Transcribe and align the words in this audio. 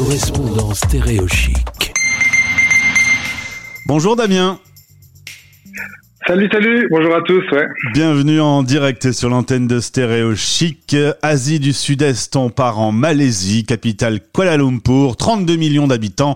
correspondant 0.00 0.72
stéréochic. 0.72 1.92
Bonjour 3.86 4.16
Damien. 4.16 4.58
Salut, 6.26 6.48
salut, 6.50 6.88
bonjour 6.90 7.14
à 7.14 7.20
tous. 7.20 7.42
Ouais. 7.52 7.66
Bienvenue 7.92 8.40
en 8.40 8.62
direct 8.62 9.12
sur 9.12 9.28
l'antenne 9.28 9.66
de 9.66 9.78
Stéréo 9.78 10.34
Chic. 10.34 10.96
Asie 11.20 11.60
du 11.60 11.74
Sud-Est, 11.74 12.34
on 12.36 12.48
part 12.48 12.78
en 12.78 12.92
Malaisie, 12.92 13.66
capitale 13.66 14.20
Kuala 14.32 14.56
Lumpur, 14.56 15.16
32 15.18 15.56
millions 15.56 15.86
d'habitants 15.86 16.34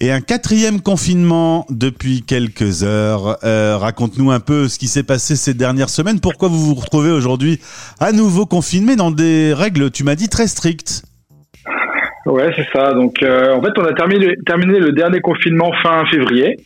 et 0.00 0.12
un 0.12 0.20
quatrième 0.20 0.82
confinement 0.82 1.64
depuis 1.70 2.20
quelques 2.22 2.82
heures. 2.82 3.38
Euh, 3.42 3.78
Raconte-nous 3.78 4.30
un 4.32 4.40
peu 4.40 4.68
ce 4.68 4.78
qui 4.78 4.88
s'est 4.88 5.02
passé 5.02 5.34
ces 5.34 5.54
dernières 5.54 5.90
semaines. 5.90 6.20
Pourquoi 6.20 6.48
vous 6.48 6.62
vous 6.62 6.74
retrouvez 6.74 7.10
aujourd'hui 7.10 7.58
à 8.00 8.12
nouveau 8.12 8.44
confiné 8.44 8.96
dans 8.96 9.10
des 9.10 9.54
règles, 9.54 9.90
tu 9.90 10.04
m'as 10.04 10.14
dit, 10.14 10.28
très 10.28 10.46
strictes? 10.46 11.07
Ouais, 12.26 12.50
c'est 12.56 12.66
ça. 12.72 12.92
Donc, 12.92 13.22
euh, 13.22 13.54
en 13.54 13.62
fait, 13.62 13.72
on 13.78 13.84
a 13.84 13.92
terminé, 13.94 14.34
terminé 14.46 14.78
le 14.80 14.92
dernier 14.92 15.20
confinement 15.20 15.72
fin 15.82 16.04
février. 16.06 16.56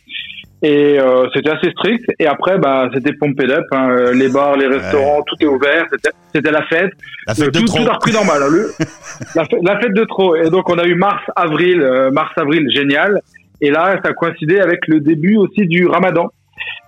Et 0.65 0.97
euh, 0.97 1.25
c'était 1.33 1.49
assez 1.49 1.71
strict. 1.71 2.05
Et 2.19 2.25
après, 2.25 2.57
bah, 2.57 2.89
c'était 2.93 3.11
pompé 3.13 3.45
up. 3.51 3.65
Hein. 3.71 4.11
Les 4.13 4.29
bars, 4.29 4.55
les 4.55 4.67
restaurants, 4.67 5.21
tout 5.23 5.35
est 5.41 5.45
ouvert. 5.47 5.85
C'était 6.33 6.51
la 6.51 6.63
fête. 6.63 6.91
La 7.27 7.35
fête 7.35 7.53
de 7.53 7.59
tout, 7.59 7.65
trop. 7.65 7.83
tout 7.83 7.89
a 7.89 7.93
repris 7.93 8.13
normal. 8.13 8.41
hein. 8.43 8.47
Le- 8.49 8.71
la, 9.35 9.43
fête, 9.45 9.59
la 9.61 9.79
fête 9.79 9.93
de 9.93 10.03
trop. 10.05 10.35
Et 10.37 10.49
donc, 10.49 10.69
on 10.69 10.77
a 10.77 10.85
eu 10.85 10.95
mars, 10.95 11.21
avril, 11.35 11.81
euh, 11.81 12.11
mars, 12.11 12.31
avril, 12.37 12.65
génial. 12.71 13.19
Et 13.59 13.71
là, 13.71 13.99
ça 14.03 14.09
a 14.11 14.13
coïncidé 14.13 14.59
avec 14.59 14.87
le 14.87 14.99
début 15.01 15.35
aussi 15.35 15.65
du 15.67 15.85
ramadan. 15.87 16.29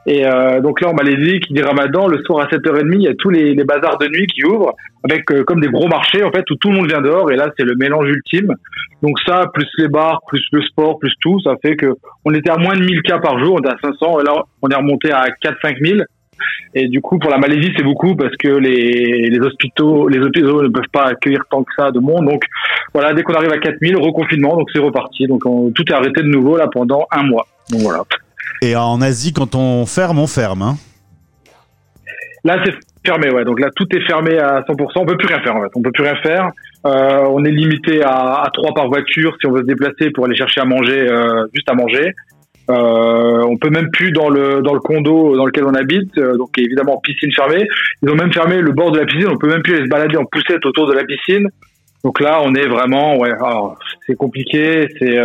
Et 0.08 0.24
euh, 0.26 0.62
donc 0.62 0.82
là, 0.82 0.90
en 0.90 0.94
Malaisie, 0.94 1.40
qui 1.40 1.54
dit 1.54 1.62
ramadan, 1.64 2.08
le 2.08 2.20
soir 2.24 2.46
à 2.46 2.48
7h30, 2.56 2.94
il 2.94 3.02
y 3.02 3.08
a 3.08 3.16
tous 3.18 3.32
les, 3.32 3.56
les 3.56 3.64
bazars 3.64 3.98
de 3.98 4.08
nuit 4.08 4.28
qui 4.28 4.46
ouvrent, 4.46 4.74
avec 5.04 5.32
euh, 5.32 5.44
comme 5.44 5.60
des 5.62 5.68
gros 5.68 5.88
marchés, 5.88 6.24
en 6.24 6.32
fait, 6.32 6.44
où 6.52 6.56
tout 6.56 6.70
le 6.70 6.76
monde 6.76 6.88
vient 6.88 7.02
dehors. 7.02 7.32
Et 7.32 7.36
là, 7.36 7.50
c'est 7.58 7.66
le 7.66 7.76
mélange 7.76 8.08
ultime. 8.08 8.54
Donc 9.02 9.18
ça, 9.26 9.46
plus 9.54 9.68
les 9.80 9.88
bars, 9.88 10.22
plus 10.28 10.44
le 10.52 10.62
sport, 10.62 11.00
plus 11.00 11.12
tout, 11.22 11.40
ça 11.42 11.56
fait 11.62 11.76
que 11.76 11.88
on 12.24 12.34
était 12.36 12.52
à 12.52 12.58
moins 12.58 12.76
de 12.76 12.84
1000 12.84 13.02
cas 13.02 13.18
par 13.18 13.40
jour, 13.44 13.56
on 13.56 13.60
était 13.60 13.70
à 13.70 13.78
500, 13.82 14.20
et 14.20 14.24
là, 14.24 14.34
on 14.62 14.70
est 14.70 14.76
remonté 14.76 15.12
à 15.12 15.26
4-5 15.44 15.80
000. 15.84 16.02
Et 16.76 16.88
du 16.90 17.02
coup, 17.02 17.18
pour 17.18 17.32
la 17.32 17.38
Malaisie, 17.38 17.72
c'est 17.78 17.84
beaucoup 17.84 18.16
parce 18.16 18.36
que 18.36 18.50
les, 18.50 19.30
les 19.30 19.40
hôpitaux, 19.40 20.08
les 20.10 20.20
hôpitaux 20.20 20.62
ne 20.62 20.68
peuvent 20.68 20.84
pas 20.92 21.06
accueillir 21.06 21.40
tant 21.50 21.64
que 21.64 21.72
ça 21.78 21.90
de 21.92 22.00
monde. 22.00 22.26
Donc 22.26 22.44
voilà, 22.94 23.14
dès 23.14 23.24
qu'on 23.24 23.34
arrive 23.34 23.52
à 23.54 23.58
4000, 23.58 23.96
reconfinement, 23.98 24.56
donc 24.58 24.68
c'est 24.74 24.82
reparti. 24.82 25.26
Donc 25.28 25.46
on- 25.46 25.72
tout 25.72 25.84
est 25.90 25.94
arrêté 25.94 26.22
de 26.22 26.28
nouveau 26.28 26.58
là 26.58 26.68
pendant 26.72 27.08
un 27.12 27.24
mois. 27.24 27.48
Donc 27.72 27.82
voilà. 27.82 28.04
Et 28.62 28.76
en 28.76 29.02
Asie, 29.02 29.34
quand 29.34 29.56
on 29.56 29.86
ferme, 29.86 30.20
on 30.20 30.28
ferme. 30.28 30.62
Hein. 30.62 30.78
Là, 32.44 32.62
c'est 32.64 32.74
fermé, 33.06 33.32
ouais. 33.32 33.44
Donc 33.44 33.60
là, 33.60 33.70
tout 33.76 33.88
est 33.96 34.06
fermé 34.06 34.38
à 34.38 34.62
100%. 34.62 34.92
On 34.96 35.06
peut 35.06 35.18
plus 35.18 35.28
rien 35.28 35.42
faire, 35.42 35.56
en 35.56 35.62
fait. 35.62 35.72
On 35.76 35.82
peut 35.82 35.92
plus 35.92 36.04
rien 36.04 36.16
faire. 36.18 36.52
Euh, 36.86 37.26
on 37.30 37.44
est 37.44 37.52
limité 37.52 38.04
à, 38.04 38.44
à 38.44 38.50
trois 38.54 38.74
par 38.74 38.88
voiture 38.88 39.36
si 39.40 39.48
on 39.48 39.52
veut 39.52 39.62
se 39.62 39.66
déplacer 39.66 40.12
pour 40.12 40.26
aller 40.26 40.36
chercher 40.36 40.62
à 40.62 40.66
manger, 40.66 41.10
euh, 41.10 41.48
juste 41.54 41.70
à 41.70 41.74
manger. 41.74 42.14
Euh, 42.70 43.44
on 43.48 43.58
peut 43.58 43.70
même 43.70 43.90
plus 43.92 44.12
dans 44.12 44.28
le 44.30 44.62
dans 44.64 44.74
le 44.74 44.80
condo 44.80 45.36
dans 45.36 45.46
lequel 45.46 45.66
on 45.66 45.74
habite. 45.76 46.18
euh, 46.18 46.36
donc 46.36 46.50
évidemment 46.58 47.00
piscine 47.04 47.32
fermée. 47.32 47.68
Ils 48.02 48.10
ont 48.10 48.16
même 48.16 48.34
fermé 48.34 48.60
le 48.60 48.72
bord 48.72 48.92
de 48.92 49.00
la 49.00 49.06
piscine. 49.06 49.28
On 49.30 49.38
peut 49.38 49.50
même 49.50 49.62
plus 49.62 49.76
aller 49.76 49.86
se 49.86 49.90
balader 49.90 50.18
en 50.18 50.26
poussette 50.26 50.66
autour 50.66 50.88
de 50.88 50.94
la 50.94 51.04
piscine. 51.04 51.48
Donc 52.04 52.20
là, 52.20 52.40
on 52.44 52.54
est 52.54 52.68
vraiment, 52.68 53.18
ouais, 53.18 53.32
c'est 54.06 54.16
compliqué. 54.16 54.88
C'est 55.00 55.18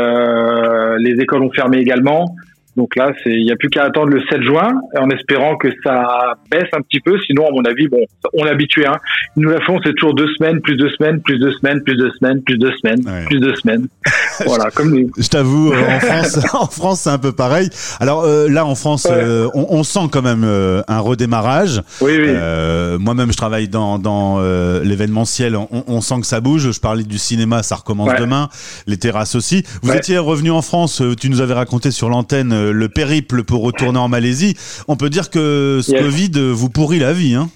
les 0.98 1.20
écoles 1.20 1.42
ont 1.42 1.52
fermé 1.52 1.78
également. 1.78 2.34
Donc 2.76 2.94
là, 2.96 3.10
il 3.26 3.42
y 3.44 3.50
a 3.52 3.56
plus 3.56 3.68
qu'à 3.68 3.84
attendre 3.84 4.08
le 4.10 4.22
7 4.30 4.42
juin 4.42 4.70
en 4.98 5.10
espérant 5.10 5.56
que 5.56 5.68
ça 5.84 6.34
baisse 6.50 6.68
un 6.72 6.80
petit 6.82 7.00
peu. 7.00 7.18
Sinon, 7.26 7.46
à 7.48 7.50
mon 7.50 7.62
avis, 7.64 7.88
bon, 7.88 7.98
on 8.34 8.46
est 8.46 8.50
habitué. 8.50 8.86
Hein. 8.86 8.96
Ils 9.36 9.42
nous 9.42 9.50
la 9.50 9.60
font, 9.60 9.78
c'est 9.84 9.92
toujours 9.94 10.14
deux 10.14 10.28
semaines, 10.38 10.60
plus 10.60 10.76
deux 10.76 10.88
semaines, 10.91 11.20
plus 11.20 11.38
deux 11.38 11.52
semaines, 11.52 11.82
plus 11.82 11.96
deux 11.96 12.10
semaines, 12.20 12.42
plus 12.42 12.58
deux 12.58 12.72
semaines, 12.82 13.00
Ouais. 13.06 13.24
plus 13.26 13.41
deux 13.41 13.54
semaines. 13.56 13.88
voilà, 14.46 14.70
comme 14.70 14.94
les- 14.94 15.08
Je 15.18 15.28
t'avoue, 15.28 15.72
euh, 15.72 15.96
en 15.96 16.00
France, 16.00 16.38
en 16.54 16.66
France, 16.66 17.00
c'est 17.00 17.10
un 17.10 17.18
peu 17.18 17.32
pareil. 17.32 17.68
Alors 17.98 18.22
euh, 18.24 18.48
là, 18.48 18.64
en 18.64 18.74
France, 18.74 19.04
Ouais. 19.04 19.16
euh, 19.16 19.48
on, 19.54 19.66
on 19.70 19.82
sent 19.82 20.08
quand 20.12 20.22
même 20.22 20.44
euh, 20.44 20.82
un 20.88 21.00
redémarrage. 21.00 21.82
Oui, 22.00 22.12
oui. 22.19 22.28
Euh, 22.28 22.98
Moi-même, 22.98 23.32
je 23.32 23.37
travaille 23.37 23.69
dans, 23.69 23.98
dans 23.98 24.37
euh, 24.41 24.82
l'événementiel. 24.84 25.56
On, 25.56 25.69
on 25.87 26.00
sent 26.00 26.20
que 26.20 26.26
ça 26.26 26.41
bouge. 26.41 26.70
Je 26.70 26.81
parlais 26.81 27.02
du 27.04 27.19
cinéma, 27.19 27.62
ça 27.62 27.75
recommence 27.76 28.08
Ouais. 28.10 28.20
demain. 28.20 28.48
Les 28.87 28.97
terrasses 28.97 29.34
aussi. 29.34 29.64
Vous 29.82 29.92
étiez 29.92 30.19
revenu 30.19 30.50
en 30.50 30.62
France. 30.62 31.02
Tu 31.20 31.28
nous 31.31 31.41
avais 31.41 31.54
raconté 31.54 31.91
sur 31.91 32.08
l'antenne 32.08 32.52
euh, 32.69 32.72
le 32.72 32.88
périple 32.88 33.43
pour 33.44 33.62
retourner 33.62 33.98
en 33.98 34.09
Malaisie. 34.09 34.54
On 34.88 34.97
peut 34.97 35.10
dire 35.10 35.31
que 35.31 35.81
ce. 35.82 35.93
Covid 35.97 36.31
vous 36.53 36.71
pourrit 36.71 36.98
la 36.98 37.12
vie. 37.12 37.34
Hein 37.34 37.48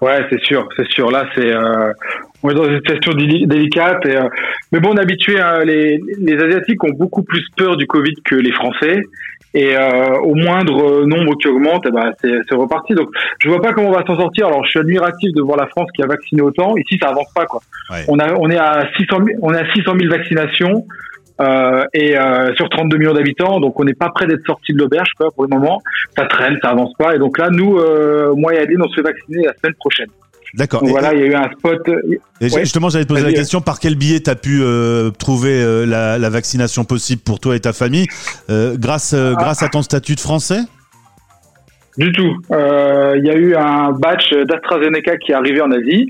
Ouais, 0.00 0.24
c'est 0.30 0.40
sûr, 0.40 0.66
c'est 0.76 0.88
sûr. 0.88 1.10
Là, 1.10 1.26
c'est 1.34 1.52
euh, 1.52 1.92
on 2.42 2.48
est 2.50 2.54
dans 2.54 2.64
une 2.64 2.78
situation 2.78 3.12
déli- 3.12 3.46
délicate. 3.46 4.06
Et, 4.06 4.16
euh, 4.16 4.28
mais 4.72 4.80
bon, 4.80 4.90
on 4.92 4.96
est 4.96 5.00
habitué. 5.02 5.38
hein, 5.38 5.62
les, 5.64 6.00
les 6.18 6.36
Asiatiques 6.42 6.82
ont 6.84 6.92
beaucoup 6.98 7.22
plus 7.22 7.44
peur 7.56 7.76
du 7.76 7.86
Covid 7.86 8.14
que 8.24 8.34
les 8.34 8.52
Français. 8.52 9.02
Et 9.52 9.76
euh, 9.76 10.14
au 10.22 10.34
moindre 10.36 11.04
nombre 11.04 11.36
qui 11.36 11.48
augmente, 11.48 11.84
eh 11.86 11.90
ben, 11.90 12.12
c'est 12.22 12.32
c'est 12.48 12.54
reparti. 12.54 12.94
Donc, 12.94 13.08
je 13.40 13.48
vois 13.50 13.60
pas 13.60 13.72
comment 13.72 13.88
on 13.88 13.92
va 13.92 14.04
s'en 14.06 14.16
sortir. 14.16 14.46
Alors, 14.46 14.64
je 14.64 14.70
suis 14.70 14.78
admiratif 14.78 15.32
de 15.34 15.42
voir 15.42 15.58
la 15.58 15.66
France 15.66 15.88
qui 15.94 16.02
a 16.02 16.06
vacciné 16.06 16.40
autant. 16.40 16.76
Ici, 16.78 16.98
ça 17.02 17.08
avance 17.10 17.30
pas, 17.34 17.44
quoi. 17.46 17.60
Ouais. 17.90 18.04
On 18.08 18.18
a, 18.20 18.32
on 18.38 18.48
est 18.48 18.56
à 18.56 18.86
600 18.96 19.16
000, 19.26 19.38
on 19.42 19.52
est 19.52 19.58
à 19.58 19.70
600 19.74 19.92
000 20.00 20.08
vaccinations. 20.10 20.86
Euh, 21.40 21.84
et 21.94 22.18
euh, 22.18 22.52
sur 22.54 22.68
32 22.68 22.98
millions 22.98 23.14
d'habitants, 23.14 23.60
donc 23.60 23.78
on 23.80 23.84
n'est 23.84 23.94
pas 23.94 24.10
prêt 24.10 24.26
d'être 24.26 24.44
sorti 24.46 24.72
de 24.74 24.78
l'auberge 24.78 25.10
quoi 25.16 25.30
pour 25.30 25.44
le 25.44 25.48
moment. 25.48 25.80
Ça 26.16 26.26
traîne, 26.26 26.58
ça 26.62 26.70
avance 26.70 26.92
pas. 26.98 27.14
Et 27.14 27.18
donc 27.18 27.38
là, 27.38 27.48
nous, 27.50 27.78
euh, 27.78 28.34
moi 28.36 28.54
et 28.54 28.58
Adeline, 28.58 28.82
on 28.84 28.88
se 28.88 28.96
fait 28.96 29.02
vacciner 29.02 29.44
la 29.46 29.54
semaine 29.54 29.74
prochaine. 29.78 30.08
D'accord. 30.54 30.80
Donc 30.80 30.88
Et- 30.90 30.92
voilà, 30.92 31.14
il 31.14 31.20
y 31.20 31.22
a 31.22 31.26
eu 31.26 31.34
un 31.34 31.48
spot. 31.52 31.88
Et 32.40 32.44
Ouais. 32.52 32.60
justement, 32.60 32.88
j'allais 32.90 33.04
te 33.04 33.08
poser 33.08 33.24
la 33.24 33.32
question 33.32 33.60
par 33.60 33.78
quel 33.78 33.94
biais 33.94 34.20
tu 34.20 34.28
as 34.30 34.34
pu 34.34 34.60
euh, 34.62 35.10
trouver 35.10 35.62
euh, 35.62 35.86
la, 35.86 36.18
la 36.18 36.28
vaccination 36.28 36.84
possible 36.84 37.22
pour 37.22 37.38
toi 37.40 37.54
et 37.56 37.60
ta 37.60 37.72
famille 37.72 38.06
Euh, 38.50 38.74
grâce, 38.76 39.14
euh, 39.14 39.32
Ah. 39.36 39.42
grâce 39.42 39.62
à 39.62 39.68
ton 39.68 39.82
statut 39.82 40.16
de 40.16 40.20
français? 40.20 40.58
Du 41.96 42.12
tout. 42.12 42.36
Euh, 42.52 43.14
Il 43.18 43.24
y 43.26 43.30
a 43.30 43.34
eu 43.34 43.54
un 43.54 43.92
batch 43.92 44.32
d'AstraZeneca 44.32 45.16
qui 45.18 45.32
est 45.32 45.34
arrivé 45.34 45.60
en 45.60 45.70
Asie 45.72 46.08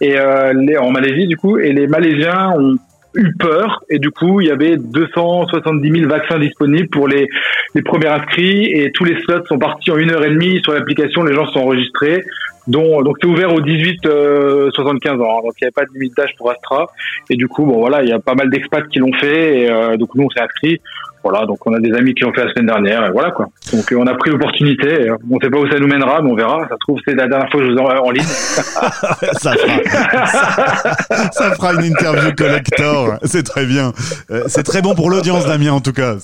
et 0.00 0.18
euh, 0.18 0.52
les, 0.54 0.76
en 0.76 0.90
Malaisie 0.90 1.26
du 1.26 1.36
coup, 1.36 1.58
et 1.58 1.72
les 1.72 1.86
Malaisiens 1.86 2.50
ont 2.58 2.76
eu 3.14 3.32
peur 3.34 3.82
et 3.88 3.98
du 3.98 4.10
coup 4.10 4.40
il 4.40 4.48
y 4.48 4.50
avait 4.50 4.76
270 4.76 5.90
000 5.90 6.08
vaccins 6.08 6.38
disponibles 6.38 6.88
pour 6.88 7.08
les, 7.08 7.28
les 7.74 7.82
premiers 7.82 8.08
inscrits 8.08 8.66
et 8.66 8.90
tous 8.92 9.04
les 9.04 9.20
slots 9.22 9.44
sont 9.46 9.58
partis 9.58 9.90
en 9.90 9.96
une 9.96 10.10
heure 10.10 10.24
et 10.24 10.30
demie 10.30 10.60
sur 10.62 10.72
l'application. 10.72 11.22
Les 11.22 11.34
gens 11.34 11.46
sont 11.46 11.60
enregistrés. 11.60 12.24
Dont, 12.66 13.02
donc 13.02 13.16
c'est 13.20 13.26
ouvert 13.26 13.52
aux 13.54 13.60
18 13.60 14.06
euh, 14.06 14.70
75 14.72 15.20
ans, 15.20 15.38
hein. 15.38 15.40
donc 15.42 15.52
il 15.60 15.64
n'y 15.64 15.66
avait 15.66 15.72
pas 15.72 15.84
de 15.84 15.92
limite 15.94 16.16
d'âge 16.16 16.34
pour 16.36 16.50
Astra 16.50 16.86
et 17.28 17.36
du 17.36 17.48
coup 17.48 17.64
bon 17.64 17.78
voilà 17.78 18.02
il 18.02 18.08
y 18.08 18.12
a 18.12 18.18
pas 18.18 18.34
mal 18.34 18.50
d'expats 18.50 18.86
qui 18.88 18.98
l'ont 18.98 19.12
fait 19.14 19.60
et 19.60 19.70
euh, 19.70 19.96
donc 19.96 20.14
nous 20.14 20.24
on 20.24 20.30
s'est 20.30 20.40
inscrits 20.40 20.80
voilà 21.22 21.46
donc 21.46 21.66
on 21.66 21.72
a 21.72 21.80
des 21.80 21.92
amis 21.94 22.14
qui 22.14 22.22
l'ont 22.22 22.32
fait 22.32 22.44
la 22.44 22.52
semaine 22.52 22.66
dernière 22.66 23.06
et 23.06 23.10
voilà 23.10 23.30
quoi 23.30 23.46
donc 23.72 23.90
euh, 23.92 23.96
on 23.96 24.06
a 24.06 24.14
pris 24.14 24.30
l'opportunité 24.30 25.08
euh, 25.08 25.16
on 25.30 25.40
sait 25.40 25.50
pas 25.50 25.58
où 25.58 25.70
ça 25.70 25.78
nous 25.78 25.86
mènera 25.86 26.20
mais 26.22 26.30
on 26.30 26.34
verra 26.34 26.60
ça 26.68 26.74
se 26.74 26.78
trouve 26.80 26.98
c'est 27.04 27.14
la 27.14 27.28
dernière 27.28 27.50
fois 27.50 27.60
que 27.60 27.66
je 27.66 27.72
vous 27.72 27.78
en 27.78 27.86
en 27.86 28.10
ligne 28.10 28.22
ça, 28.24 29.52
fera, 29.52 30.26
ça, 30.26 31.30
ça 31.32 31.50
fera 31.54 31.74
une 31.74 31.84
interview 31.84 32.32
collector. 32.36 33.18
C'est 33.24 33.42
très 33.42 33.66
bien. 33.66 33.92
Euh, 34.30 34.44
c'est 34.46 34.62
très 34.62 34.82
bon 34.82 34.94
pour 34.94 35.10
l'audience, 35.10 35.46
Damien, 35.46 35.72
en 35.72 35.80
tout 35.80 35.92
cas. 35.92 36.16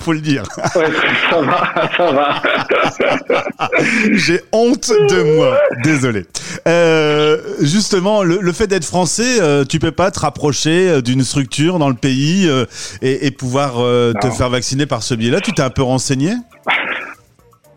Faut 0.00 0.12
le 0.12 0.20
dire. 0.20 0.42
ouais 0.76 0.86
ça 1.30 1.40
va 1.40 1.88
ça 1.96 2.12
va 2.12 3.68
J'ai 4.12 4.40
honte 4.52 4.90
de 4.90 5.36
moi. 5.36 5.58
Désolé. 5.82 6.24
Euh, 6.68 7.38
justement, 7.60 8.22
le, 8.22 8.38
le 8.40 8.52
fait 8.52 8.66
d'être 8.66 8.84
français, 8.84 9.40
euh, 9.40 9.64
tu 9.64 9.78
peux 9.78 9.90
pas 9.92 10.10
te 10.10 10.20
rapprocher 10.20 10.88
euh, 10.88 11.00
d'une 11.00 11.22
structure 11.22 11.78
dans 11.78 11.88
le 11.88 11.94
pays 11.94 12.48
euh, 12.48 12.64
et, 13.00 13.26
et 13.26 13.30
pouvoir 13.30 13.74
euh, 13.78 14.12
te 14.20 14.28
faire 14.30 14.50
vacciner 14.50 14.86
par 14.86 15.02
ce 15.02 15.14
biais-là. 15.14 15.40
Tu 15.40 15.52
t'es 15.52 15.62
un 15.62 15.70
peu 15.70 15.82
renseigné? 15.82 16.32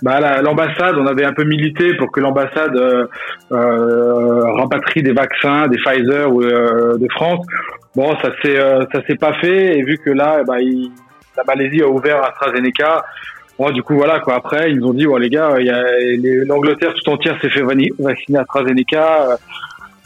Bah 0.02 0.20
la- 0.20 0.42
l'ambassade 0.42 0.96
on 1.00 1.08
avait 1.08 1.24
un 1.24 1.32
peu 1.34 1.46
milité 1.46 1.96
pour 1.96 2.12
que 2.12 2.20
l'ambassade 2.20 2.76
euh, 2.76 3.08
euh, 3.54 4.52
rapatrie 4.60 5.02
des 5.02 5.14
vaccins 5.14 5.68
des 5.68 5.78
Pfizer 5.78 6.32
ou 6.32 6.42
euh, 6.44 6.98
de 6.98 7.08
France 7.12 7.40
bon 7.96 8.14
ça 8.22 8.30
s'est 8.44 8.60
euh, 8.60 8.84
ça 8.94 9.00
s'est 9.08 9.16
pas 9.16 9.34
fait 9.40 9.78
et 9.80 9.84
vu 9.84 9.98
que 9.98 10.10
là 10.10 10.44
bah, 10.46 10.60
il- 10.60 10.92
la 11.38 11.44
Malaisie 11.46 11.82
a 11.82 11.88
ouvert 11.88 12.22
AstraZeneca 12.26 13.06
Bon, 13.58 13.72
du 13.72 13.82
coup, 13.84 13.96
voilà, 13.96 14.20
quoi. 14.20 14.36
Après, 14.36 14.70
ils 14.72 14.78
nous 14.80 14.88
ont 14.88 14.94
dit, 14.94 15.06
bon, 15.06 15.16
les 15.18 15.30
gars, 15.30 15.56
il 15.60 15.66
y 15.66 15.70
a, 15.70 15.84
les- 16.00 16.44
l'Angleterre 16.46 16.94
tout 16.94 17.10
entière 17.12 17.40
s'est 17.42 17.50
fait 17.50 17.62
vacciner 17.62 18.40
AstraZeneca. 18.40 19.32
Euh, 19.32 19.36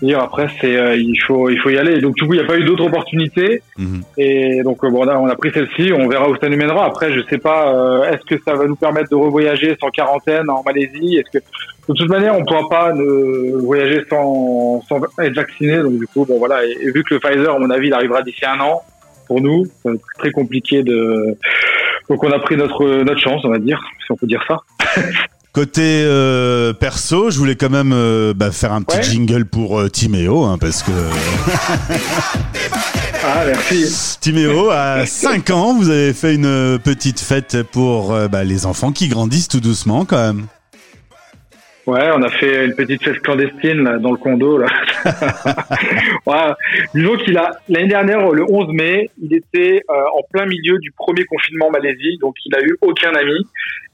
dire, 0.02 0.20
après, 0.20 0.48
c'est, 0.62 0.78
euh, 0.78 0.96
il 0.96 1.20
faut, 1.24 1.50
il 1.50 1.60
faut 1.60 1.70
y 1.72 1.78
aller. 1.78 2.00
Donc, 2.00 2.16
du 2.16 2.26
coup, 2.26 2.34
il 2.34 2.40
n'y 2.40 2.44
a 2.44 2.48
pas 2.48 2.58
eu 2.58 2.64
d'autres 2.64 2.86
opportunités. 2.86 3.62
Mhm. 3.78 4.02
Et 4.18 4.62
donc, 4.64 4.84
euh, 4.84 4.90
bon, 4.90 5.04
là, 5.04 5.20
on 5.20 5.28
a 5.28 5.36
pris 5.36 5.52
celle-ci. 5.52 5.92
On 5.94 6.08
verra 6.08 6.30
où 6.30 6.38
ça 6.38 6.48
nous 6.48 6.58
mènera. 6.58 6.86
Après, 6.86 7.12
je 7.12 7.22
sais 7.30 7.40
pas, 7.40 7.74
euh, 7.74 8.12
est-ce 8.12 8.24
que 8.24 8.42
ça 8.46 8.54
va 8.54 8.66
nous 8.66 8.76
permettre 8.76 9.10
de 9.10 9.16
revoyager 9.16 9.76
sans 9.82 9.90
quarantaine 9.90 10.50
en 10.50 10.62
Malaisie? 10.64 11.18
Est-ce 11.18 11.40
que, 11.40 11.44
de 11.90 11.94
toute 11.96 12.10
manière, 12.10 12.36
on 12.36 12.42
ne 12.42 12.46
pourra 12.46 12.70
pas 12.70 12.94
ne 12.94 13.58
voyager 13.58 14.04
sans, 14.10 14.82
sans 14.88 15.02
être 15.22 15.36
vacciné. 15.36 15.78
Donc, 15.80 15.98
du 15.98 16.08
coup, 16.08 16.24
bon, 16.24 16.38
voilà. 16.38 16.64
Et, 16.66 16.78
et 16.84 16.92
vu 16.92 17.04
que 17.04 17.16
le 17.16 17.20
Pfizer, 17.20 17.54
à 17.56 17.60
mon 17.60 17.70
avis, 17.72 17.88
il 17.88 17.94
arrivera 17.94 18.22
d'ici 18.22 18.46
un 18.46 18.60
an, 18.60 18.84
pour 19.28 19.42
nous, 19.42 19.66
être 19.86 20.02
très 20.18 20.32
compliqué 20.32 20.82
de, 20.82 21.36
donc 22.10 22.24
on 22.24 22.32
a 22.32 22.40
pris 22.40 22.58
notre 22.58 23.04
notre 23.04 23.20
chance, 23.22 23.42
on 23.46 23.50
va 23.50 23.60
dire, 23.60 23.80
si 24.06 24.12
on 24.12 24.16
peut 24.16 24.28
dire 24.28 24.44
ça. 24.48 24.58
Côté 25.52 25.82
euh, 26.06 26.74
perso, 26.74 27.32
je 27.32 27.38
voulais 27.40 27.56
quand 27.56 27.72
même 27.72 27.92
euh, 27.92 28.34
bah, 28.36 28.52
faire 28.52 28.72
un 28.72 28.84
petit 28.84 28.98
Ouais. 28.98 29.04
jingle 29.04 29.46
pour 29.46 29.80
euh, 29.80 29.90
Timéo, 29.90 30.44
hein, 30.46 30.58
parce 30.60 30.84
que 30.84 30.92
Ah, 33.24 33.44
merci. 33.46 34.18
Timéo, 34.22 34.70
à 34.70 35.06
5 35.06 35.50
ans, 35.50 35.76
vous 35.76 35.90
avez 35.90 36.14
fait 36.14 36.36
une 36.36 36.80
petite 36.84 37.20
fête 37.20 37.64
pour 37.64 38.16
bah, 38.30 38.44
les 38.44 38.66
enfants 38.66 38.92
qui 38.92 39.08
grandissent 39.08 39.48
tout 39.50 39.60
doucement 39.60 40.06
quand 40.06 40.18
même. 40.22 40.46
Ouais, 41.90 42.08
on 42.14 42.22
a 42.22 42.30
fait 42.30 42.68
une 42.68 42.76
petite 42.76 43.04
fête 43.04 43.20
clandestine 43.22 43.84
là, 43.84 43.98
dans 43.98 44.12
le 44.12 44.18
condo. 44.18 44.60
Là. 44.60 44.68
ouais. 46.28 46.54
Disons 46.94 47.18
qu'il 47.18 47.36
a 47.36 47.50
l'année 47.68 47.88
dernière, 47.88 48.30
le 48.30 48.46
11 48.48 48.72
mai, 48.74 49.10
il 49.20 49.34
était 49.34 49.82
euh, 49.90 49.94
en 50.16 50.22
plein 50.32 50.46
milieu 50.46 50.78
du 50.78 50.92
premier 50.92 51.26
confinement 51.26 51.70
en 51.70 51.72
Malaisie, 51.72 52.20
donc 52.22 52.36
il 52.46 52.54
a 52.54 52.62
eu 52.62 52.78
aucun 52.82 53.16
ami. 53.16 53.44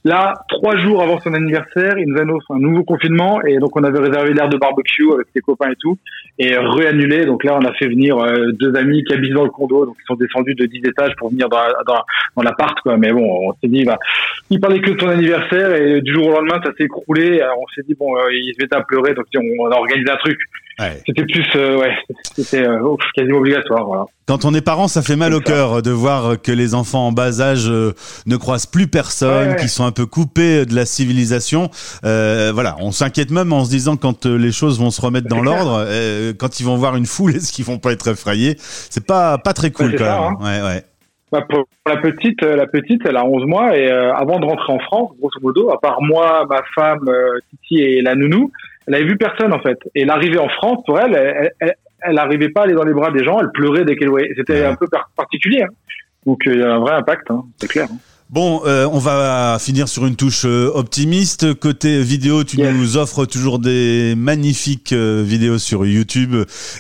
Là, 0.06 0.36
trois 0.50 0.78
jours 0.78 1.02
avant 1.02 1.20
son 1.20 1.34
anniversaire, 1.34 1.98
il 1.98 2.08
nous 2.08 2.22
annonce 2.22 2.44
un 2.52 2.60
nouveau 2.60 2.84
confinement 2.84 3.42
et 3.42 3.58
donc 3.58 3.76
on 3.76 3.84
avait 3.84 3.98
réservé 3.98 4.34
l'air 4.34 4.50
de 4.50 4.58
barbecue 4.58 5.12
avec 5.12 5.26
ses 5.36 5.42
copains 5.42 5.72
et 5.72 5.76
tout 5.80 5.98
et 6.38 6.56
réannulé. 6.56 7.26
Donc 7.26 7.44
là, 7.44 7.58
on 7.60 7.66
a 7.66 7.74
fait 7.74 7.88
venir 7.88 8.16
euh, 8.20 8.52
deux 8.52 8.76
amis 8.76 9.04
qui 9.04 9.16
habitent 9.16 9.34
dans 9.34 9.46
le 9.46 9.50
condo, 9.50 9.88
donc 9.88 9.96
ils 10.00 10.06
sont 10.06 10.14
descendus 10.14 10.54
de 10.54 10.68
10 10.68 10.78
étages 10.90 11.16
pour 11.18 11.32
venir 11.32 11.50
dans, 11.50 11.58
dans, 11.88 12.04
dans 12.36 12.44
l'appart 12.44 12.80
quoi. 12.82 12.98
Mais 12.98 13.12
bon, 13.12 13.50
on 13.50 13.54
s'est 13.54 13.68
dit, 13.68 13.84
bah, 13.84 13.98
il 14.52 14.60
parlait 14.60 14.80
que 14.80 14.92
de 14.92 15.00
son 15.00 15.10
anniversaire 15.10 15.74
et 15.74 16.02
du 16.02 16.14
jour 16.14 16.28
au 16.28 16.32
lendemain, 16.34 16.62
ça 16.64 16.72
s'est 16.78 16.84
écroulé. 16.84 17.42
On 17.58 17.66
s'est 17.74 17.82
dit 17.88 17.96
bon, 17.96 18.16
euh, 18.16 18.32
il 18.32 18.54
se 18.54 18.62
mettait 18.62 18.76
à 18.76 18.82
pleurer, 18.82 19.16
donc 19.16 19.26
on 19.36 19.72
a 19.72 19.76
organisé 19.76 20.12
un 20.12 20.18
truc. 20.18 20.38
Ouais. 20.80 21.02
C'était 21.06 21.24
plus, 21.24 21.46
euh, 21.56 21.78
ouais, 21.78 21.94
c'était 22.36 22.68
euh, 22.68 22.96
quasiment 23.16 23.38
obligatoire. 23.38 23.86
Voilà. 23.86 24.06
Quand 24.28 24.44
on 24.44 24.54
est 24.54 24.62
parent, 24.62 24.88
ça 24.90 25.02
fait 25.02 25.16
mal 25.16 25.34
au 25.34 25.40
cœur 25.40 25.82
de 25.82 25.92
voir 25.92 26.42
que 26.42 26.52
les 26.52 26.74
enfants 26.76 27.08
en 27.08 27.12
bas 27.12 27.40
âge 27.42 27.70
euh, 27.70 27.94
ne 28.26 28.36
croisent 28.36 28.66
plus 28.66 28.88
personne, 28.88 29.52
Ouais. 29.52 29.56
qui 29.56 29.70
sont 29.70 29.86
un 29.86 29.92
peu 29.92 30.06
coupés 30.06 30.66
de 30.66 30.76
la 30.76 30.86
civilisation. 30.86 31.70
Euh, 32.04 32.52
voilà, 32.54 32.76
on 32.80 32.92
s'inquiète 32.92 33.32
même 33.32 33.54
en 33.54 33.64
se 33.64 33.70
disant 33.70 33.96
quand 33.96 34.26
euh, 34.26 34.38
les 34.38 34.52
choses 34.52 34.80
vont 34.80 34.92
se 34.92 35.00
remettre 35.02 35.28
dans 35.28 35.42
l'ordre, 35.42 35.86
euh, 35.88 36.34
quand 36.38 36.60
ils 36.60 36.64
vont 36.66 36.76
voir 36.76 36.96
une 36.98 37.06
foule, 37.06 37.36
est-ce 37.36 37.54
qu'ils 37.54 37.66
vont 37.66 37.78
pas 37.80 37.92
être 37.94 38.10
effrayés? 38.10 38.56
C'est 38.58 39.06
pas 39.06 39.38
pas 39.38 39.54
très 39.54 39.72
cool 39.72 39.96
quand 39.96 40.04
ça, 40.06 40.22
même. 40.30 40.42
Ouais, 40.42 40.62
ouais. 40.68 40.84
Bah, 41.32 41.42
pour 41.50 41.64
la 41.88 41.98
petite, 41.98 42.42
la 42.44 42.68
petite, 42.68 43.02
elle 43.08 43.18
a 43.18 43.26
11 43.26 43.46
mois 43.46 43.76
et 43.78 43.90
euh, 43.92 44.14
avant 44.14 44.40
de 44.40 44.46
rentrer 44.46 44.72
en 44.74 44.80
France, 44.80 45.10
grosso 45.20 45.40
modo, 45.42 45.70
à 45.72 45.80
part 45.80 46.02
moi, 46.02 46.46
ma 46.50 46.62
femme, 46.76 47.08
euh, 47.08 47.40
Titi 47.50 47.82
et 47.82 48.02
la 48.02 48.16
nounou, 48.16 48.52
elle 48.88 48.96
avait 48.96 49.06
vu 49.06 49.18
personne 49.18 49.54
en 49.54 49.60
fait. 49.60 49.78
Et 49.96 50.06
l'arrivée 50.06 50.38
en 50.40 50.50
France, 50.50 50.80
pour 50.86 51.00
elle, 51.00 51.14
elle, 51.16 51.52
elle, 51.60 51.74
elle 52.02 52.18
arrivait 52.20 52.50
pas 52.50 52.62
à 52.62 52.64
aller 52.66 52.74
dans 52.74 52.84
les 52.84 52.94
bras 52.94 53.12
des 53.12 53.24
gens, 53.24 53.40
elle 53.40 53.52
pleurait 53.54 53.86
dès 53.86 53.96
qu'elle 53.96 54.10
voyait. 54.10 54.32
C'était 54.38 54.62
Ouais. 54.62 54.66
un 54.66 54.76
peu 54.76 54.88
par- 54.88 55.10
particulier. 55.16 55.64
hein. 55.64 55.74
Donc 56.26 56.42
il 56.46 56.60
y 56.60 56.64
a 56.64 56.74
un 56.74 56.80
vrai 56.80 56.94
impact, 56.96 57.30
hein, 57.32 57.44
c'est 57.60 57.68
clair. 57.68 57.88
hein. 57.92 57.98
Bon, 58.32 58.64
euh, 58.66 58.88
on 58.92 58.98
va 58.98 59.58
finir 59.60 59.88
sur 59.88 60.08
une 60.08 60.16
touche 60.16 60.46
euh, 60.46 60.72
optimiste. 60.74 61.54
Côté 61.60 62.02
vidéo, 62.02 62.44
tu 62.44 62.58
Yes. 62.58 62.74
nous 62.76 62.98
offres 62.98 63.26
toujours 63.26 63.60
des 63.60 64.16
magnifiques 64.18 64.94
euh, 64.94 65.22
vidéos 65.24 65.60
sur 65.60 65.86
YouTube 65.86 66.36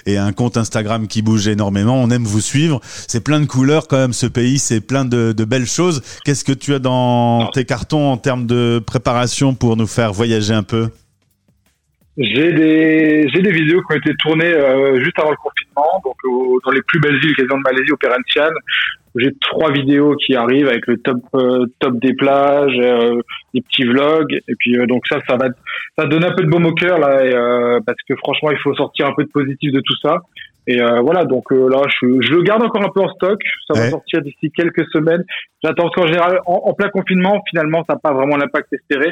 et 0.07 0.17
un 0.17 0.31
compte 0.33 0.57
Instagram 0.57 1.07
qui 1.07 1.21
bouge 1.21 1.47
énormément. 1.47 2.01
On 2.01 2.09
aime 2.09 2.23
vous 2.23 2.41
suivre. 2.41 2.79
C'est 2.83 3.23
plein 3.23 3.39
de 3.39 3.45
couleurs 3.45 3.87
quand 3.87 3.97
même 3.97 4.11
ce 4.13 4.25
pays, 4.25 4.57
c'est 4.57 4.81
plein 4.81 5.05
de, 5.05 5.33
de 5.33 5.45
belles 5.45 5.67
choses. 5.67 6.01
Qu'est-ce 6.25 6.43
que 6.43 6.51
tu 6.51 6.73
as 6.73 6.79
dans 6.79 7.45
tes 7.53 7.63
cartons 7.65 8.11
en 8.11 8.17
termes 8.17 8.47
de 8.47 8.79
préparation 8.83 9.53
pour 9.53 9.77
nous 9.77 9.87
faire 9.87 10.13
voyager 10.13 10.53
un 10.55 10.63
peu? 10.63 10.89
J'ai 12.17 12.53
des 12.53 13.27
j'ai 13.29 13.41
des 13.41 13.51
vidéos 13.51 13.81
qui 13.81 13.93
ont 13.93 13.97
été 13.97 14.15
tournées 14.15 14.53
euh, 14.53 14.99
juste 15.03 15.19
avant 15.19 15.31
le 15.31 15.35
confinement, 15.37 16.01
donc 16.03 16.15
au- 16.23 16.59
dans 16.65 16.71
les 16.71 16.81
plus 16.83 16.99
belles 16.99 17.19
villes 17.19 17.35
quasiment 17.35 17.57
de 17.57 17.63
Malaisie, 17.63 17.91
au 17.91 17.97
Perhentian. 17.97 18.49
J'ai 19.17 19.33
trois 19.41 19.71
vidéos 19.71 20.15
qui 20.15 20.35
arrivent 20.35 20.67
avec 20.67 20.87
le 20.87 20.97
top 20.97 21.17
euh, 21.35 21.65
top 21.79 21.99
des 21.99 22.13
plages, 22.13 22.77
euh, 22.79 23.21
des 23.53 23.61
petits 23.61 23.83
vlogs, 23.83 24.33
et 24.47 24.55
puis 24.57 24.77
euh, 24.77 24.85
donc 24.85 25.03
ça 25.07 25.19
ça 25.27 25.35
va 25.35 25.47
ça 25.97 26.05
donne 26.05 26.23
un 26.23 26.31
peu 26.31 26.43
de 26.43 26.49
baume 26.49 26.65
au 26.65 26.73
cœur 26.73 26.99
là, 26.99 27.25
et, 27.25 27.33
euh, 27.33 27.79
parce 27.85 27.97
que 28.07 28.15
franchement 28.15 28.51
il 28.51 28.57
faut 28.59 28.73
sortir 28.75 29.07
un 29.07 29.13
peu 29.13 29.23
de 29.23 29.29
positif 29.29 29.73
de 29.73 29.81
tout 29.81 29.95
ça. 30.01 30.19
Et 30.67 30.81
euh, 30.81 30.99
voilà, 31.01 31.25
donc 31.25 31.51
euh, 31.51 31.69
là, 31.69 31.83
je, 32.01 32.07
je 32.21 32.31
le 32.33 32.41
garde 32.41 32.63
encore 32.63 32.81
un 32.83 32.89
peu 32.89 32.99
en 32.99 33.09
stock. 33.13 33.39
Ça 33.67 33.75
va 33.77 33.85
Ouais. 33.85 33.89
sortir 33.91 34.23
d'ici 34.23 34.49
quelques 34.49 34.83
semaines. 34.91 35.23
J'attends 35.63 35.89
qu'en 35.89 36.07
général, 36.07 36.39
en, 36.47 36.59
en 36.65 36.73
plein 36.73 36.89
confinement, 36.89 37.39
finalement, 37.51 37.85
ça 37.87 37.93
n'a 37.93 37.99
pas 37.99 38.13
vraiment 38.13 38.35
l'impact 38.35 38.73
espéré. 38.73 39.11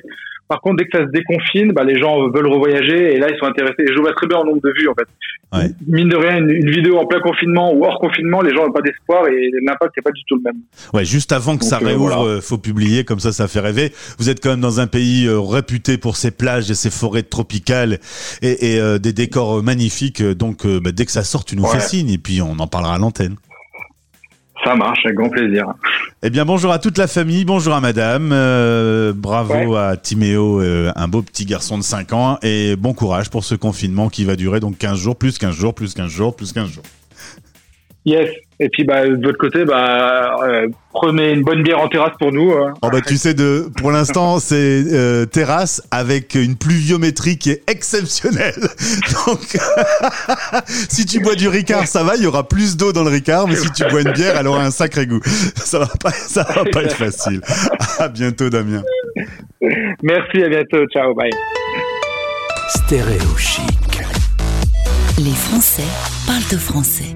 Par 0.50 0.62
contre, 0.62 0.78
dès 0.78 0.86
que 0.86 0.98
ça 0.98 1.06
se 1.06 1.12
déconfine, 1.12 1.72
bah, 1.72 1.84
les 1.84 1.98
gens 1.98 2.30
veulent 2.30 2.48
revoyager 2.48 3.16
et 3.16 3.18
là, 3.20 3.28
ils 3.32 3.38
sont 3.40 3.46
intéressés. 3.46 3.84
Et 3.88 3.94
je 3.94 4.00
vois 4.00 4.14
très 4.14 4.28
bien 4.28 4.38
en 4.38 4.46
nombre 4.46 4.62
de 4.62 4.72
vues, 4.78 4.88
en 4.88 4.94
fait. 4.94 5.08
Ouais. 5.58 5.70
Mine 5.88 6.10
de 6.10 6.16
rien, 6.16 6.38
une, 6.38 6.50
une 6.52 6.70
vidéo 6.70 6.98
en 6.98 7.06
plein 7.06 7.20
confinement 7.22 7.74
ou 7.74 7.86
hors 7.86 8.00
confinement, 8.00 8.42
les 8.42 8.54
gens 8.54 8.66
n'ont 8.66 8.72
pas 8.72 8.82
d'espoir 8.82 9.28
et 9.28 9.52
l'impact 9.66 9.96
n'est 9.98 10.04
pas 10.04 10.12
du 10.12 10.22
tout 10.28 10.36
le 10.36 10.42
même. 10.42 10.62
Ouais, 10.94 11.06
juste 11.06 11.32
avant 11.32 11.56
que 11.56 11.62
Donc, 11.62 11.70
ça 11.70 11.80
euh, 11.82 11.86
réouvre, 11.88 12.16
voilà. 12.18 12.22
euh, 12.38 12.42
faut 12.42 12.58
publier, 12.58 13.04
comme 13.04 13.20
ça, 13.20 13.32
ça 13.32 13.48
fait 13.48 13.60
rêver. 13.62 13.92
Vous 14.20 14.30
êtes 14.30 14.42
quand 14.44 14.50
même 14.50 14.62
dans 14.62 14.80
un 14.80 14.88
pays 14.88 15.26
euh, 15.28 15.40
réputé 15.40 15.98
pour 15.98 16.18
ses 16.18 16.32
plages 16.32 16.70
et 16.70 16.76
ses 16.76 16.90
forêts 16.92 17.24
tropicales 17.24 18.00
et, 18.42 18.74
et, 18.74 18.80
euh, 18.80 18.98
des 19.00 19.14
décors 19.14 19.64
magnifiques. 19.64 20.22
Donc, 20.24 20.66
bah, 20.68 20.92
dès 20.92 21.06
que 21.06 21.12
ça 21.12 21.24
sort, 21.24 21.46
tu 21.46 21.56
nous 21.56 21.64
Ouais. 21.64 21.70
fais 21.70 21.80
signe 21.80 22.10
et 22.10 22.18
puis 22.18 22.42
on 22.42 22.60
en 22.60 22.68
parlera 22.68 22.96
à 22.96 22.98
l'antenne. 22.98 23.36
Ça 24.64 24.76
marche, 24.76 25.06
avec 25.06 25.18
grand 25.18 25.30
plaisir. 25.30 25.66
Eh 26.22 26.30
bien, 26.30 26.46
bonjour 26.46 26.72
à 26.72 26.80
toute 26.80 26.98
la 26.98 27.08
famille, 27.08 27.44
bonjour 27.44 27.74
à 27.74 27.82
madame, 27.82 28.32
euh, 28.32 29.12
bravo 29.14 29.76
à 29.76 29.98
Timéo, 29.98 30.62
euh, 30.62 30.92
un 30.96 31.08
beau 31.08 31.22
petit 31.22 31.46
garçon 31.46 31.78
de 31.78 31.84
5 31.84 32.14
ans, 32.14 32.38
et 32.42 32.76
bon 32.76 32.94
courage 32.94 33.30
pour 33.30 33.44
ce 33.44 33.56
confinement 33.56 34.10
qui 34.10 34.24
va 34.24 34.36
durer 34.36 34.60
donc 34.60 34.78
15 34.78 34.98
jours, 34.98 35.16
plus 35.18 35.38
15 35.38 35.54
jours, 35.54 35.74
plus 35.74 35.94
15 35.94 36.10
jours, 36.10 36.36
plus 36.36 36.54
15 36.54 36.70
jours. 36.70 36.84
Yes. 38.06 38.30
Et 38.64 38.70
puis, 38.70 38.86
bah, 38.86 39.06
de 39.06 39.22
votre 39.22 39.38
côté, 39.38 39.66
bah, 39.66 40.38
euh, 40.42 40.68
prenez 40.94 41.32
une 41.34 41.44
bonne 41.44 41.64
bière 41.64 41.82
en 41.82 41.90
terrasse 41.90 42.14
pour 42.18 42.32
nous. 42.32 42.54
hein. 42.54 42.74
Oh 42.82 42.90
bah 42.90 43.02
tu 43.06 43.18
sais, 43.18 43.34
de, 43.34 43.68
pour 43.78 43.92
l'instant, 43.92 44.40
c'est 44.40 44.86
euh, 44.94 45.26
terrasse 45.26 45.82
avec 45.92 46.36
une 46.36 46.56
pluviométrie 46.56 47.38
qui 47.38 47.52
est 47.52 47.70
exceptionnelle. 47.70 48.56
Donc, 49.28 49.58
si 50.66 51.06
tu 51.06 51.20
bois 51.20 51.36
du 51.36 51.50
Ricard, 51.50 51.88
ça 51.88 52.04
va, 52.04 52.16
il 52.16 52.24
y 52.24 52.26
aura 52.26 52.48
plus 52.48 52.78
d'eau 52.78 52.94
dans 52.94 53.04
le 53.04 53.10
Ricard, 53.10 53.50
mais 53.50 53.58
si 53.58 53.70
tu 53.72 53.84
bois 53.90 54.00
une 54.02 54.14
bière, 54.14 54.38
elle 54.40 54.48
aura 54.48 54.64
un 54.64 54.72
sacré 54.72 55.08
goût. 55.08 55.20
Ça 55.56 55.80
va 55.80 55.90
pas, 56.02 56.12
ça 56.12 56.44
va 56.56 56.64
pas 56.72 56.84
être 56.84 56.96
facile. 56.96 57.42
À 58.00 58.08
bientôt, 58.08 58.50
Damien. 58.50 58.82
Merci, 60.02 60.42
à 60.42 60.48
bientôt. 60.48 60.86
Ciao, 60.94 61.14
bye. 61.14 61.30
Stéréo 62.70 63.36
chic. 63.38 63.64
Les 65.18 65.32
Français 65.32 65.84
parlent 66.26 66.50
de 66.50 66.58
français. 66.58 67.16